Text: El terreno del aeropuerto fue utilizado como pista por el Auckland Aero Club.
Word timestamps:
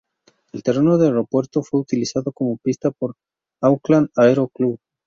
El 0.51 0.63
terreno 0.63 0.97
del 0.97 1.09
aeropuerto 1.09 1.61
fue 1.61 1.79
utilizado 1.81 2.31
como 2.31 2.57
pista 2.57 2.89
por 2.89 3.11
el 3.11 3.17
Auckland 3.69 4.09
Aero 4.15 4.47
Club. 4.47 4.79